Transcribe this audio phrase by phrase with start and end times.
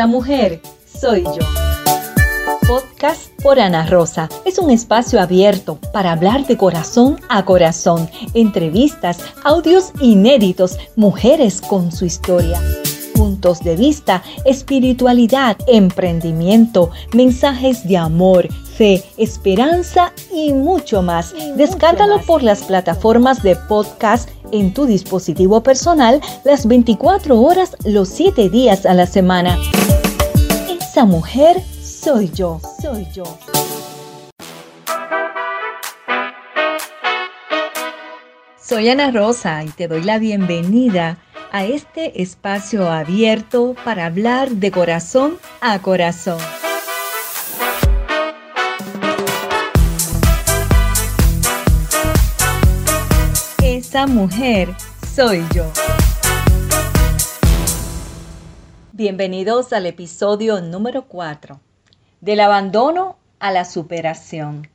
[0.00, 0.62] Esa mujer
[0.98, 1.46] soy yo.
[2.66, 4.30] Podcast por Ana Rosa.
[4.46, 11.92] Es un espacio abierto para hablar de corazón a corazón, entrevistas, audios inéditos, mujeres con
[11.92, 12.58] su historia
[13.20, 18.48] puntos de vista, espiritualidad, emprendimiento, mensajes de amor,
[18.78, 21.34] fe, esperanza y mucho más.
[21.54, 28.48] Descárgalo por las plataformas de podcast en tu dispositivo personal las 24 horas, los 7
[28.50, 29.58] días a la semana.
[30.68, 33.24] Esa mujer soy yo, soy yo.
[38.62, 41.18] Soy Ana Rosa y te doy la bienvenida
[41.50, 46.38] a este espacio abierto para hablar de corazón a corazón.
[53.90, 54.68] Esa mujer
[55.16, 55.64] soy yo.
[58.92, 61.58] Bienvenidos al episodio número 4,
[62.20, 64.68] del abandono a la superación.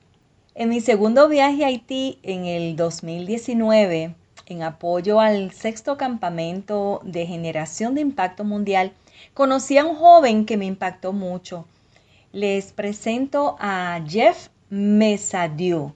[0.53, 4.15] En mi segundo viaje a Haití en el 2019,
[4.47, 8.91] en apoyo al sexto campamento de generación de impacto mundial,
[9.33, 11.65] conocí a un joven que me impactó mucho.
[12.33, 15.93] Les presento a Jeff Mesadieu.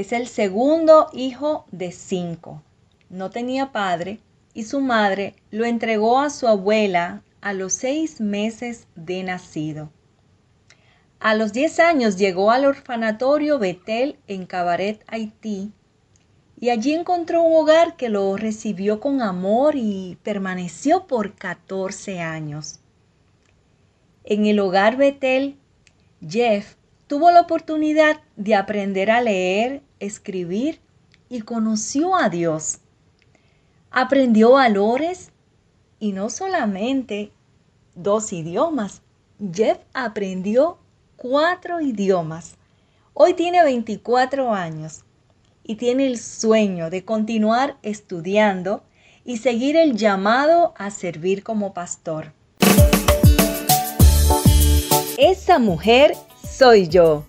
[0.00, 2.62] Es el segundo hijo de cinco.
[3.10, 4.18] No tenía padre
[4.54, 9.90] y su madre lo entregó a su abuela a los seis meses de nacido.
[11.18, 15.70] A los diez años llegó al orfanatorio Betel en Cabaret, Haití,
[16.58, 22.80] y allí encontró un hogar que lo recibió con amor y permaneció por 14 años.
[24.24, 25.58] En el hogar Betel,
[26.26, 26.76] Jeff
[27.06, 30.80] tuvo la oportunidad de aprender a leer, escribir
[31.28, 32.78] y conoció a Dios.
[33.90, 35.30] Aprendió valores
[35.98, 37.32] y no solamente
[37.94, 39.02] dos idiomas.
[39.52, 40.78] Jeff aprendió
[41.16, 42.56] cuatro idiomas.
[43.14, 45.02] Hoy tiene 24 años
[45.62, 48.82] y tiene el sueño de continuar estudiando
[49.24, 52.32] y seguir el llamado a servir como pastor.
[55.18, 57.24] Esa mujer soy yo.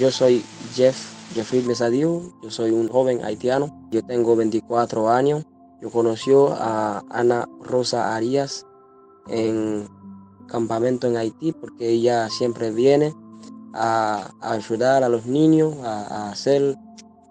[0.00, 0.42] Yo soy
[0.74, 0.96] Jeff,
[1.34, 5.44] Jeffrey Mesadiu, yo soy un joven haitiano, yo tengo 24 años,
[5.82, 8.64] yo conocí a Ana Rosa Arias
[9.28, 9.86] en
[10.48, 13.14] campamento en Haití porque ella siempre viene
[13.74, 16.78] a, ayudar a los niños, a, hacer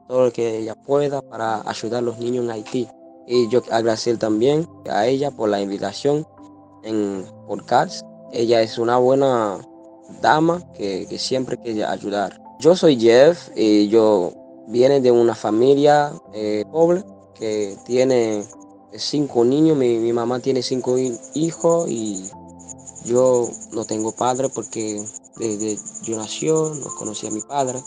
[0.07, 2.87] todo lo que ella pueda para ayudar a los niños en Haití.
[3.25, 6.23] Y yo agradecer también a ella por la invitación
[6.83, 8.05] en podcast.
[8.31, 9.57] Ella es una buena
[10.21, 12.39] dama que, siempre quiere ayudar.
[12.59, 14.33] Yo soy Jeff y yo
[14.67, 18.43] viene de una familia eh, pobre que tiene
[18.97, 20.97] cinco niños, mi, mamá tiene cinco
[21.35, 22.29] hijos y
[23.05, 25.01] yo no tengo padre porque
[25.37, 27.79] desde yo nació no conocí a mi padre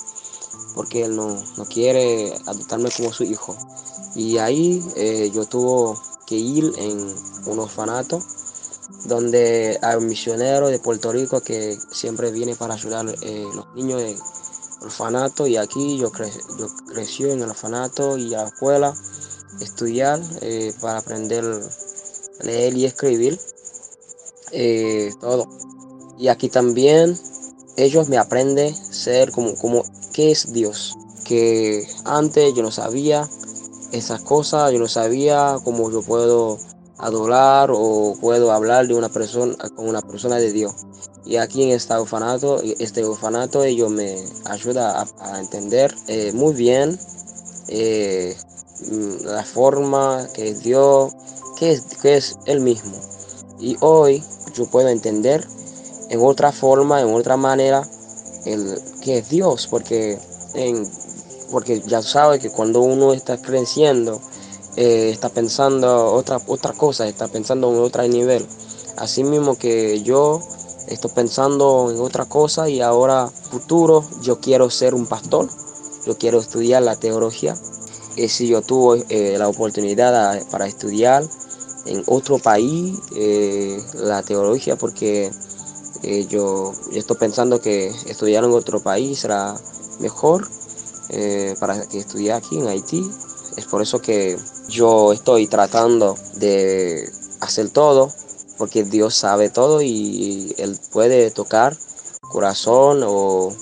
[0.75, 1.37] porque él no,
[1.69, 3.55] quiere adoptarme como su hijo.
[4.15, 8.23] Y ahí eh, yo tuve que ir en un orfanato
[9.05, 13.67] donde hay un misionero de Puerto Rico que siempre viene para ayudar a eh, los
[13.75, 14.01] niños
[14.85, 16.11] orfanato y aquí yo,
[16.59, 18.95] yo crecí en el orfanato y a la escuela
[19.61, 23.39] estudiar eh, para aprender a leer y escribir.
[24.53, 25.49] Eh, todo.
[26.19, 27.19] Y aquí también
[27.77, 30.97] ellos me aprenden ser como, como qué es Dios.
[31.25, 33.29] Que antes yo no sabía
[33.93, 36.59] esas cosas, yo no sabía cómo yo puedo
[36.99, 40.75] adorar o puedo hablar de una persona con una persona de Dios.
[41.25, 46.99] Y aquí en este orfanato, este orfanato ellos me ayuda a, entender eh, muy bien
[48.91, 51.13] Mm, la forma que Dios,
[51.57, 52.99] que es, que es Él mismo.
[53.61, 54.23] Y hoy
[54.55, 55.47] yo puedo entender
[56.11, 57.89] en otra forma, en otra manera,
[58.45, 60.19] el, que es Dios, porque,
[60.55, 60.91] en,
[61.51, 64.21] porque ya sabe que cuando uno está creciendo,
[64.77, 68.45] eh, está pensando otra, otra cosa, está pensando en otro nivel.
[68.97, 70.41] Así mismo que yo
[70.89, 75.49] estoy pensando en otra cosa y ahora futuro yo quiero ser un pastor,
[76.07, 77.57] yo quiero estudiar la teología
[78.17, 81.25] eh, si yo tuve eh, la oportunidad para estudiar
[81.87, 85.31] en otro país eh, la teología porque
[86.29, 89.55] yo, estoy pensando que estudiar en otro país será
[90.01, 90.49] mejor
[91.61, 93.09] para que estudiar aquí en Haití.
[93.57, 94.37] Es por eso que
[94.69, 97.09] yo estoy tratando de
[97.39, 98.13] hacer todo
[98.59, 101.77] porque Dios sabe todo y Él puede tocar
[102.21, 103.53] corazón o,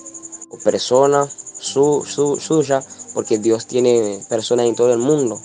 [0.64, 2.82] persona su, su, suya
[3.14, 5.40] porque Dios tiene personas en todo el mundo.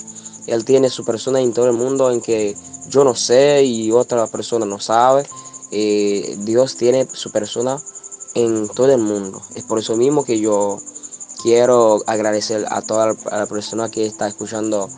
[0.48, 2.56] Él tiene su persona en todo el mundo en que
[2.88, 5.26] yo no sé y otra persona no sabe.
[5.72, 7.82] Eh, Dios tiene su persona
[8.36, 9.42] en todo el mundo.
[9.56, 10.80] Es por eso mismo que yo
[11.42, 14.90] quiero agradecer a toda la persona que está escuchando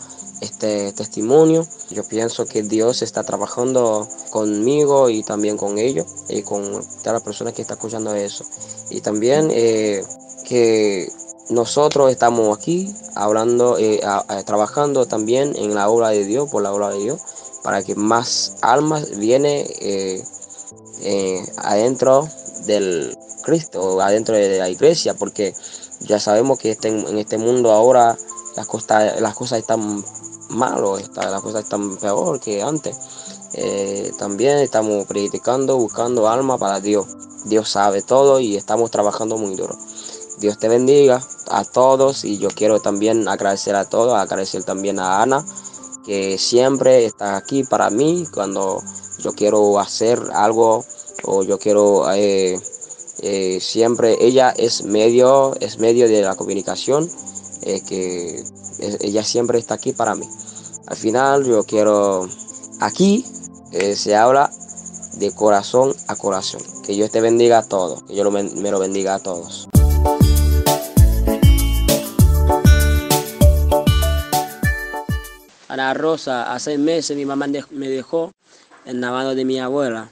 [0.41, 1.67] este testimonio.
[1.89, 7.19] Yo pienso que Dios está trabajando conmigo y también con ellos y con toda la
[7.19, 8.45] persona que está escuchando eso.
[8.89, 10.03] Y también eh,
[10.45, 11.11] que
[11.49, 14.01] nosotros estamos aquí hablando, eh,
[14.45, 17.21] trabajando también en la obra de Dios, por la obra de Dios,
[17.63, 20.23] para que más almas viene eh,
[21.57, 22.27] adentro
[22.65, 25.53] del Cristo, adentro de la iglesia, porque
[26.01, 28.17] ya sabemos que este, en este mundo ahora
[28.55, 30.03] las, cosas, las cosas están
[30.49, 32.97] malo, está, las cosas están peor que antes.
[33.53, 37.07] Eh, también estamos predicando, buscando alma para Dios.
[37.45, 39.77] Dios sabe todo y estamos trabajando muy duro.
[40.39, 45.21] Dios te bendiga a todos y yo quiero también agradecer a todos, agradecer también a
[45.21, 45.45] Ana,
[46.05, 48.83] que siempre está aquí para mí cuando
[49.19, 50.85] yo quiero hacer algo
[51.23, 52.59] o yo quiero eh,
[53.21, 57.09] eh, siempre ella es medio es medio de la comunicación
[57.87, 58.43] que
[58.79, 60.27] ella siempre está aquí para mí.
[60.87, 62.27] Al final yo quiero,
[62.79, 63.25] aquí
[63.71, 64.49] eh, se habla
[65.17, 66.61] de corazón a corazón.
[66.85, 69.67] Que Dios te bendiga a todos, que yo me lo bendiga a todos.
[75.67, 78.31] Ana Rosa, hace meses mi mamá me dejó
[78.85, 80.09] en la mano de mi abuela.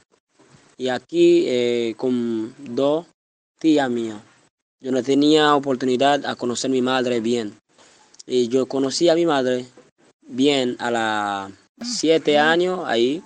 [0.77, 3.05] Y aquí eh, con dos
[3.59, 4.19] tías mías.
[4.81, 7.57] Yo no tenía oportunidad a conocer a mi madre bien.
[8.27, 9.65] Y yo conocí a mi madre
[10.27, 11.51] bien a las
[11.83, 13.21] siete años ahí.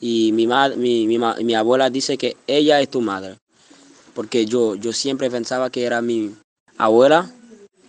[0.00, 3.36] Y mi, mi, mi, mi, abuela dice que ella es tu madre.
[4.14, 6.34] Porque yo, yo siempre pensaba que era mi
[6.76, 7.30] abuela,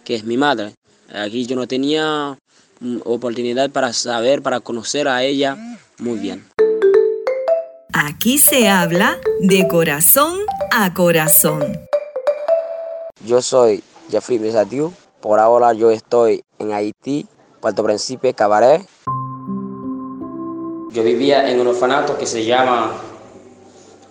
[0.03, 0.73] que es mi madre.
[1.13, 2.37] Aquí yo no tenía
[2.79, 5.57] mm, oportunidad para saber, para conocer a ella
[5.97, 6.45] muy bien.
[7.93, 10.39] Aquí se habla de corazón
[10.71, 11.79] a corazón.
[13.25, 17.27] Yo soy Jeffrey Besatiu por ahora yo estoy en Haití,
[17.59, 18.81] Puerto Príncipe, Cabaret.
[20.91, 22.91] Yo vivía en un orfanato que se llama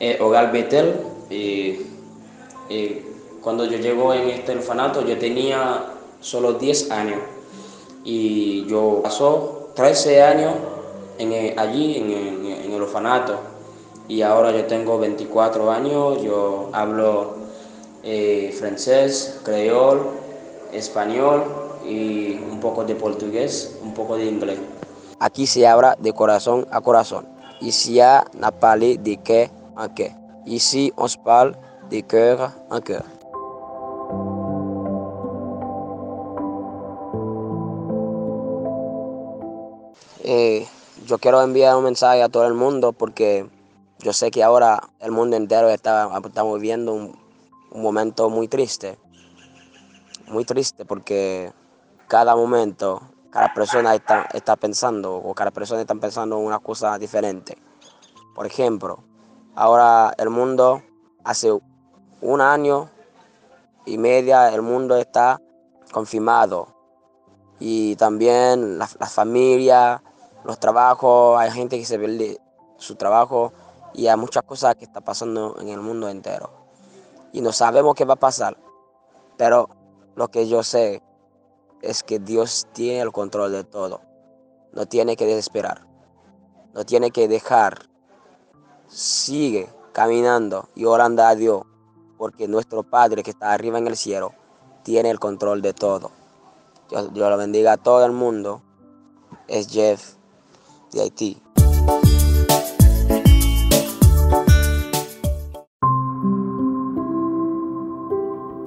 [0.01, 0.95] eh, Hogar Betel.
[1.31, 1.81] Y,
[3.41, 5.85] cuando yo llego en este orfanato yo tenía
[6.21, 7.21] solo 10 años
[8.03, 10.55] y yo pasó 13 años
[11.19, 13.39] en, allí en, el orfanato
[14.09, 17.35] y ahora yo tengo 24 años, yo hablo
[18.03, 20.26] eh, francés, creol,
[20.77, 21.45] español
[21.85, 24.59] y un poco de portugués, un poco de inglés.
[25.19, 27.27] Aquí se habla de corazón a corazón.
[27.61, 27.99] Ici
[28.35, 30.13] n'a parlé de cœur en cœur.
[30.45, 31.57] Ici on se parle
[31.89, 33.05] de cœur en cœur.
[40.23, 40.67] Eh,
[41.07, 43.47] yo quiero enviar un mensaje a todo el mundo porque
[44.01, 46.11] yo sé que ahora el mundo entero está,
[46.53, 47.17] viviendo un,
[47.71, 48.99] un momento muy triste
[50.29, 51.53] muy triste porque
[52.09, 56.99] cada momento, cada persona está, está pensando o cada persona está pensando en una cosa
[56.99, 57.57] diferente.
[58.35, 59.03] Por ejemplo,
[59.55, 60.83] ahora el mundo,
[61.25, 61.51] hace
[62.21, 62.91] un año
[63.85, 65.41] y media, el mundo está
[65.93, 66.69] confirmado.
[67.59, 70.03] Y también las la familias,
[70.45, 72.39] los trabajos, hay gente que se pierde
[72.77, 73.53] su trabajo
[73.95, 76.51] y hay muchas cosas que están pasando en el mundo entero.
[77.33, 78.57] Y no sabemos qué va a pasar,
[79.37, 79.69] pero
[80.17, 81.03] lo que yo sé
[81.83, 84.01] es que Dios tiene el control de todo.
[84.73, 85.87] No tiene que desesperar.
[86.75, 87.89] No tiene que dejar.
[88.89, 91.63] Sigue caminando y orando a Dios.
[92.17, 94.33] Porque nuestro Padre que está arriba en el cielo
[94.83, 96.11] tiene el control de todo.
[96.89, 98.63] Dios, lo bendiga a todo el mundo.
[99.49, 100.15] Es Jeff
[100.93, 101.43] de Haití.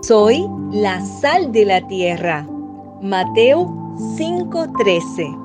[0.09, 2.47] Soy la sal de la tierra.
[2.99, 3.67] Mateo
[4.17, 5.37] 5:13.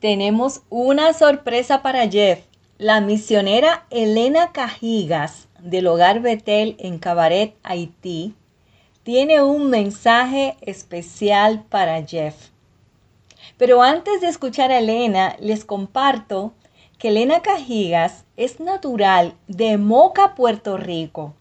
[0.00, 2.40] Tenemos una sorpresa para Jeff.
[2.76, 8.34] La misionera Elena Cajigas del Hogar Betel en Cabaret, Haití,
[9.02, 12.50] tiene un mensaje especial para Jeff.
[13.56, 16.52] Pero antes de escuchar a Elena, les comparto
[16.98, 21.34] que Elena Cajigas es natural de Moca, Puerto Rico.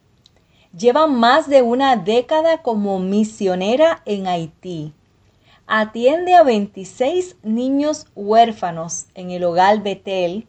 [0.77, 4.93] Lleva más de una década como misionera en Haití.
[5.65, 10.47] Atiende a 26 niños huérfanos en el hogar Betel,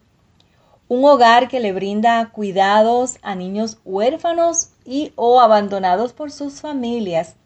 [0.88, 7.36] un hogar que le brinda cuidados a niños huérfanos y o abandonados por sus familias.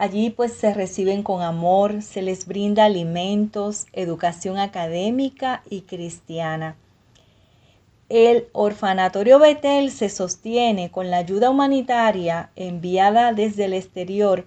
[0.00, 6.74] Allí pues se reciben con amor, se les brinda alimentos, educación académica y cristiana.
[8.08, 14.46] El orfanatorio Betel se sostiene con la ayuda humanitaria enviada desde el exterior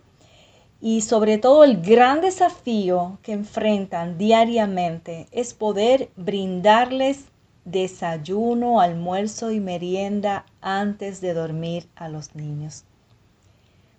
[0.82, 7.26] y sobre todo el gran desafío que enfrentan diariamente es poder brindarles
[7.64, 12.86] desayuno, almuerzo y merienda antes de dormir a los niños.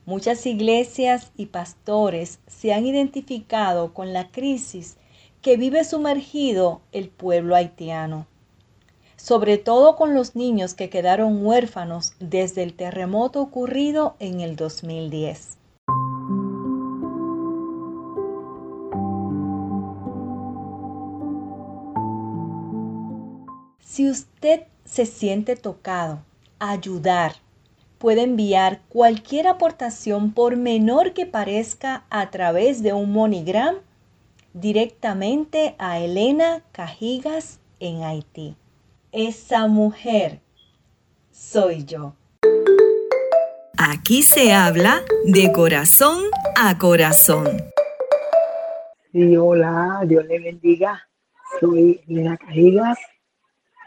[0.06, 4.98] Muchas iglesias y pastores se han identificado con la crisis
[5.40, 8.26] que vive sumergido el pueblo haitiano,
[9.16, 15.56] sobre todo con los niños que quedaron huérfanos desde el terremoto ocurrido en el 2010.
[23.80, 26.18] Si usted se siente tocado,
[26.58, 27.36] ayudar,
[28.04, 33.76] puede enviar cualquier aportación por menor que parezca a través de un MoneyGram
[34.52, 38.56] directamente a Elena Cajigas en Haití.
[39.10, 40.40] Esa mujer
[41.30, 42.12] soy yo.
[43.78, 46.24] Aquí se habla de corazón
[46.60, 47.46] a corazón.
[49.12, 51.08] Sí, hola, Dios le bendiga.
[51.58, 52.98] Soy Elena Cajigas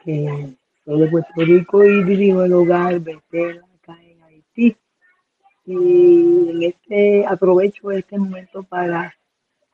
[0.03, 3.61] soy de Puerto Rico y dirijo el hogar Betel
[4.57, 4.75] Y
[5.65, 9.13] en este aprovecho este momento para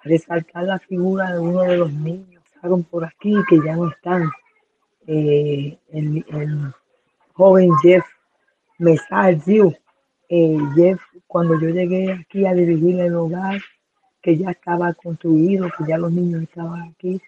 [0.04, 3.90] resaltar la figura de uno de los niños que estaban por aquí que ya no
[3.90, 4.30] están.
[5.08, 6.74] Eh, el,
[7.34, 8.06] joven Jeff
[8.80, 9.74] Mesardiu.
[10.30, 13.62] Eh, Jeff, cuando yo llegué aquí a dirigir el hogar,
[14.22, 17.22] que ya estaba construido, que ya los niños estaban aquí,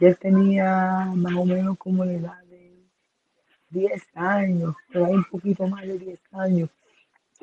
[0.00, 2.74] él tenía más o menos como la edad de
[3.70, 6.68] 10 años, hay un poquito más de 10 años,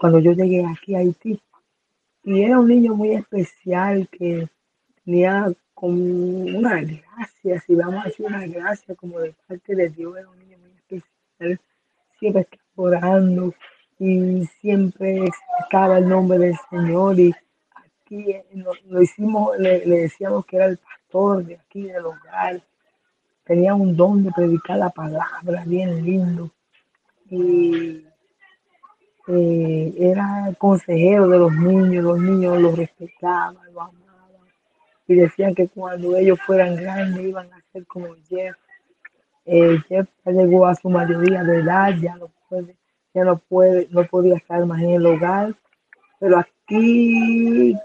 [0.01, 1.39] cuando yo llegué aquí a Haití.
[2.24, 4.50] Y era un niño muy especial que
[5.05, 10.17] tenía como una gracia, si vamos a decir una gracia como de parte de Dios,
[10.17, 11.60] era un niño muy especial,
[12.20, 13.53] siempre estaba orando
[14.00, 17.36] y siempre explicaba el nombre del Señor y
[17.75, 20.79] aquí lo, hicimos, le, le decíamos que era el
[21.46, 22.60] de aquí del hogar.
[23.43, 26.50] Tenía un don de predicar la palabra, bien lindo.
[27.29, 28.05] Y
[29.28, 34.01] eh, era consejero de los niños, los niños lo respetaban, lo amaban.
[35.08, 38.56] Y decían que cuando ellos fueran grandes iban a ser como Jeff.
[39.46, 42.75] Eh, Jeff llegó a su mayoría de edad, ya no puede,
[43.13, 45.54] ya no puede, no podía estar más en el hogar.
[46.20, 47.75] Pero aquí,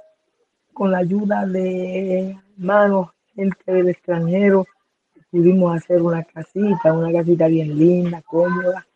[0.73, 4.67] con la ayuda de hermanos gente del extranjero,
[5.31, 8.87] pudimos hacer una casita, una casita bien linda, cómoda,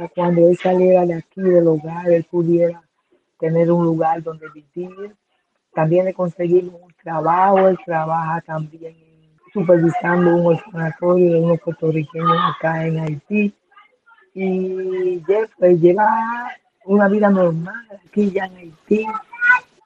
[0.00, 2.82] para cuando él saliera de aquí del hogar, él pudiera
[3.38, 5.14] tener un lugar donde vivir.
[5.74, 8.96] También le conseguimos un trabajo, él trabaja también
[9.52, 13.54] supervisando un orfanatorio de unos puertorriqueños acá en Haití.
[14.32, 16.08] Y Jeff pues, lleva
[16.86, 19.06] una vida normal aquí ya en Haití.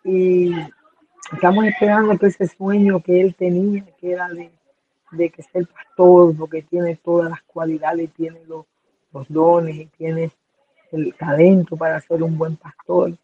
[0.04, 0.52] Y
[1.32, 4.52] Estamos esperando que ese sueño que él tenía, que era de,
[5.10, 8.66] de que ser pastor, porque tiene todas las cualidades, tiene los,
[9.28, 10.30] dones y tiene
[10.92, 13.16] el talento para ser un buen pastor,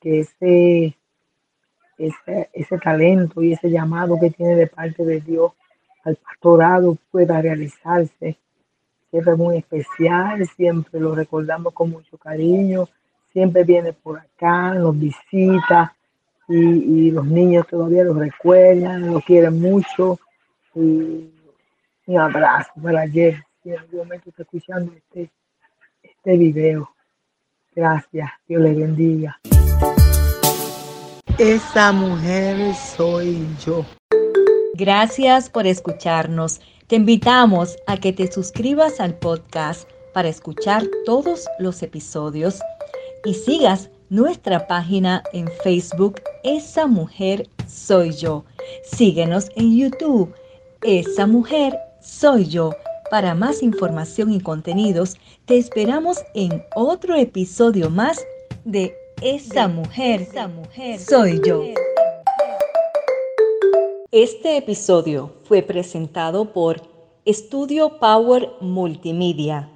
[0.00, 0.96] que ese,
[1.98, 5.52] ese, ese talento y ese llamado que tiene de parte de Dios
[6.04, 8.38] al pastorado pueda realizarse.
[9.10, 12.88] Siempre muy especial, siempre lo recordamos con mucho cariño,
[13.32, 15.94] siempre viene por acá, nos visita,
[16.48, 20.18] y, los niños todavía lo recuerdan, lo quieren mucho.
[20.74, 21.30] Y
[22.06, 25.30] un abrazo para Jeff, en algún momento está escuchando este,
[26.02, 26.90] este video.
[27.74, 29.40] Gracias, Dios le bendiga.
[31.38, 33.84] Esa mujer soy yo.
[34.74, 36.60] Gracias por escucharnos.
[36.86, 42.60] Te invitamos a que te suscribas al podcast para escuchar todos los episodios
[43.24, 48.44] y sigas nuestra página en Facebook Esa Mujer Soy Yo.
[48.84, 50.34] Síguenos en YouTube
[50.82, 52.72] Esa Mujer Soy Yo.
[53.12, 58.24] Para más información y contenidos, te esperamos en otro episodio más
[58.64, 61.62] de Esa Mujer, Esa Mujer Soy Yo.
[64.10, 66.80] Este episodio fue presentado por
[67.26, 69.68] Estudio Power Multimedia